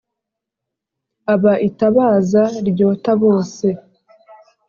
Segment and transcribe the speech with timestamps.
[1.33, 3.67] Aba itabaza ryota bose.